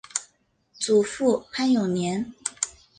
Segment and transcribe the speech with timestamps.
[0.79, 2.33] 祖父潘永年。